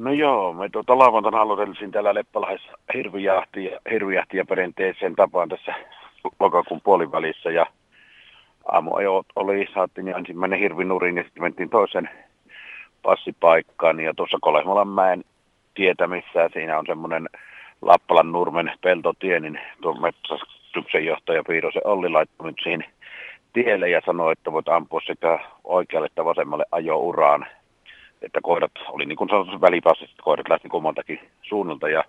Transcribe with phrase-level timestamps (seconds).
[0.00, 5.74] No joo, me tuota lauantaina aloiteltiin täällä Leppalahdessa hirvijahtia, hirvijahtia perinteiseen tapaan tässä
[6.40, 7.66] lokakuun puolivälissä ja
[8.72, 12.10] aamuajo oli, saatiin jo ensimmäinen hirvinurin ja sitten mentiin toisen
[13.02, 15.24] passipaikkaan ja tuossa Kolehmolan mäen
[15.74, 17.28] tietämissä siinä on semmoinen
[17.82, 22.84] Lappalan nurmen peltotie, niin tuo metsästyksen johtaja Piirosen Olli laittoi nyt siihen
[23.52, 27.46] tielle ja sanoi, että voit ampua sekä oikealle että vasemmalle ajouraan
[28.22, 29.30] että koirat oli niin kuin
[29.60, 32.04] välipassissa, että koirat lähti kummaltakin suunnalta ja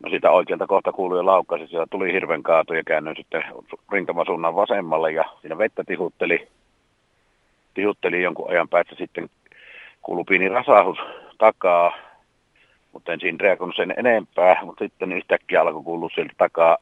[0.00, 3.44] no sitä oikealta kohta kuului jo laukkasi, siellä tuli hirven kaatu ja käännyin sitten
[3.92, 6.48] rintamasuunnan vasemmalle ja siinä vettä tihutteli,
[7.74, 9.30] tihutteli jonkun ajan päästä sitten
[10.02, 10.98] kuului pieni rasahus
[11.38, 11.92] takaa,
[12.92, 16.78] mutta en siinä reagoinut sen enempää, mutta sitten yhtäkkiä alkoi kuulua sieltä takaa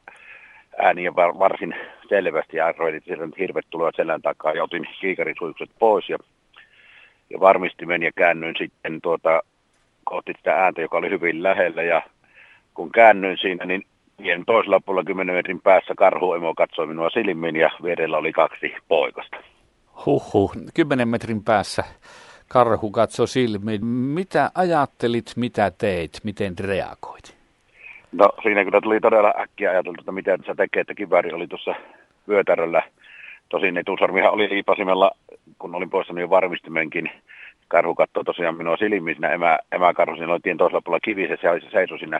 [0.77, 1.75] ääniä varsin
[2.09, 6.17] selvästi ja arvoin, että hirvet tulevat selän takaa ja otin kiikarisuikset pois ja
[7.29, 9.41] ja varmistimen ja käännyin sitten tuota,
[10.03, 12.01] kohti sitä ääntä, joka oli hyvin lähellä ja
[12.73, 13.83] kun käännyin siinä, niin
[14.17, 19.37] tien toisella puolella 10 metrin päässä karhuemo katsoi minua silmiin ja vierellä oli kaksi poikasta.
[20.05, 21.83] Huhhuh, 10 metrin päässä
[22.47, 23.85] karhu katsoi silmiin.
[23.85, 27.37] Mitä ajattelit, mitä teit, miten reagoit?
[28.11, 31.75] No siinä kyllä tuli todella äkkiä ajateltu, että mitä se tekee, että kivääri oli tuossa
[32.27, 32.83] vyötäröllä.
[33.49, 35.11] Tosin etusarmihan oli liipasimella
[35.59, 37.11] kun olin poistanut jo varmistimenkin,
[37.67, 41.37] karhu katsoi tosiaan minua silmiin siinä emä, emäkarhu, siinä oli tien toisella puolella kivi, se,
[41.37, 42.19] se seisoi siinä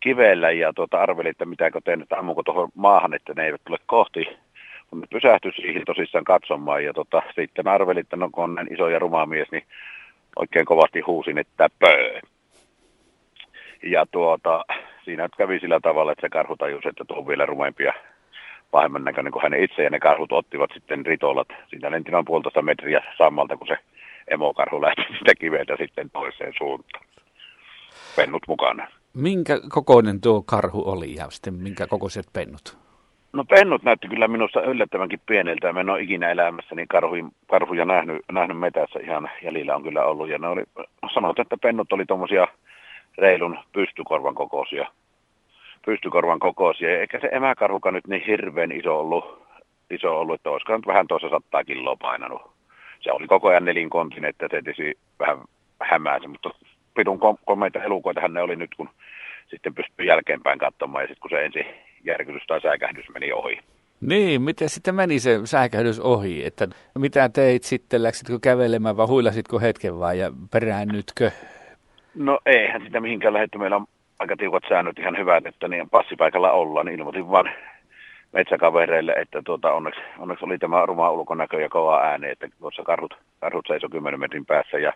[0.00, 3.78] kivellä ja tuota, arveli, että mitääkö teen, että ammuko tuohon maahan, että ne eivät tule
[3.86, 4.28] kohti.
[4.90, 8.88] Mutta pysähtyi siihen tosissaan katsomaan ja tota, sitten arveli, että no kun on näin iso
[8.88, 9.62] ja ruma mies, niin
[10.36, 12.20] oikein kovasti huusin, että pöö.
[13.82, 14.64] Ja tuota,
[15.04, 17.92] siinä kävi sillä tavalla, että se karhu tajusi, että tuo on vielä rumempia
[18.72, 21.48] pahemman näköinen kuin hänen itse, ja ne karhut ottivat sitten ritolat.
[21.70, 23.78] Siitä lenti noin puolitoista metriä sammalta, kun se
[24.28, 27.04] emokarhu lähti sitä kiveltä sitten toiseen suuntaan.
[28.16, 28.86] Pennut mukana.
[29.14, 32.78] Minkä kokoinen tuo karhu oli ja sitten minkä kokoiset pennut?
[33.32, 35.72] No pennut näytti kyllä minusta yllättävänkin pieneltä.
[35.72, 40.28] Mä en ole ikinä elämässäni karhuja, karhuja nähnyt, nähnyt metässä ihan jäljellä on kyllä ollut.
[40.28, 40.62] Ja ne oli,
[41.14, 42.46] sanotaan, että pennut oli tuommoisia
[43.18, 44.86] reilun pystykorvan kokoisia
[45.86, 47.00] pystykorvan kokoisia.
[47.00, 49.42] Eikä se emäkarhuka nyt niin hirveän iso ollut,
[49.90, 52.42] iso ollut että olisiko nyt vähän toisa sattaa kiloa painanut.
[53.00, 55.38] Se oli koko ajan nelinkontin, että se tietysti vähän
[55.80, 56.50] hämäänsä, mutta
[56.96, 58.88] pitun komeita elukoita ne oli nyt, kun
[59.46, 61.66] sitten pystyi jälkeenpäin katsomaan ja sitten kun se ensi
[62.04, 63.58] järkytys tai säikähdys meni ohi.
[64.00, 66.68] Niin, miten sitten meni se säikähdys ohi, että
[66.98, 71.30] mitä teit sitten, läksitkö kävelemään vai huilasitko hetken vai ja peräännytkö?
[72.14, 73.86] No eihän sitä mihinkään lähetty, meillä on
[74.22, 77.50] aika tiukat säännöt ihan hyvät, että niin passipaikalla ollaan, niin ilmoitin vaan
[78.32, 83.14] metsäkavereille, että tuota, onneksi, onneksi oli tämä ruma ulkonäkö ja kova ääni, että tuossa karhut,
[83.40, 84.92] karhut seisoi 10 metrin päässä ja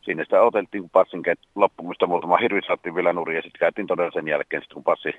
[0.00, 1.22] sinne sitä oteltiin, kun passin
[1.54, 5.12] loppumista muutama hirvi saattiin vielä nurin ja sitten käytiin todella sen jälkeen, sit kun passi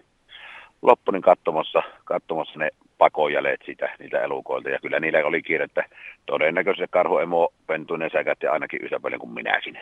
[0.81, 4.69] loppui, niin katsomassa, katsomassa ne pakojäleet sitä, niitä elukoilta.
[4.69, 5.84] Ja kyllä niillä oli kiire, että
[6.25, 9.78] todennäköisesti karhu emo pentuinen säkätti ainakin yhtä paljon kuin minäkin.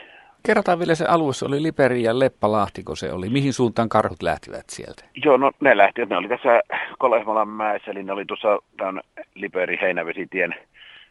[0.46, 3.30] Kerrotaan vielä se alussa, oli Liperi ja Leppalahti, kun se oli.
[3.30, 5.04] Mihin suuntaan karhut lähtivät sieltä?
[5.26, 6.10] Joo, no ne lähtivät.
[6.10, 6.62] Ne oli tässä
[6.98, 9.02] Kolehmalan mäessä, eli ne oli tuossa tämän
[9.36, 10.56] Liperi Heinävesitien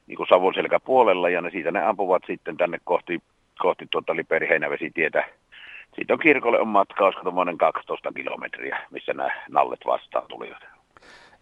[0.07, 3.19] niin kuin Savonselkä puolella, ja ne siitä ne ampuvat sitten tänne kohti,
[3.59, 5.25] kohti tuota Liperi Heinävesitietä.
[5.99, 10.63] Siitä on kirkolle on matka, olisiko 12 kilometriä, missä nämä nallet vastaan tulivat.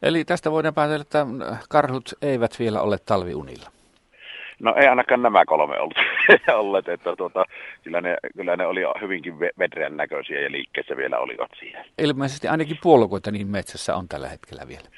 [0.02, 1.26] Eli tästä voidaan päätellä, että
[1.68, 3.70] karhut eivät vielä ole talviunilla.
[4.60, 5.98] No ei ainakaan nämä kolme ollut,
[6.54, 7.44] olleet, että tuota,
[7.84, 11.84] kyllä, ne, kyllä ne oli hyvinkin vedreän näköisiä ja liikkeessä vielä olivat siinä.
[11.98, 14.88] Ilmeisesti ainakin puolukoita niin metsässä on tällä hetkellä vielä.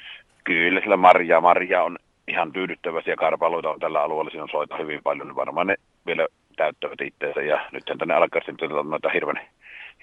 [0.43, 5.03] Kyllä, sillä marjaa, marjaa on ihan tyydyttäväisiä karpaloita on tällä alueella, siinä on soita hyvin
[5.03, 5.75] paljon, niin varmaan ne
[6.05, 6.27] vielä
[6.59, 9.39] täyttävät itseensä ja nyt tänne alkaa sitten noita hirveän,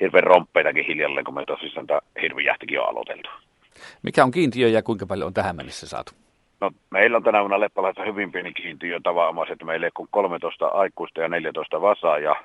[0.01, 3.29] hirveän romppeitakin hiljalleen, kun me tosissaan tämä hirvijähtikin on aloiteltu.
[4.03, 6.13] Mikä on kiintiö ja kuinka paljon on tähän mennessä saatu?
[6.61, 11.21] No, meillä on tänä vuonna Leppalaissa hyvin pieni kiintiö tavaamassa, että meillä on 13 aikuista
[11.21, 12.37] ja 14 vasaa ja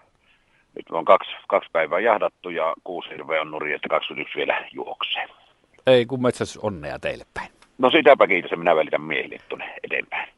[0.75, 5.27] nyt on kaksi, kaksi päivää jahdattu ja kuusi hirveä on nuri, että 21 vielä juoksee.
[5.87, 7.49] Ei kun metsäs onnea teille päin.
[7.77, 10.33] No sitäpä kiitos, minä välitän miehille tuonne eteenpäin.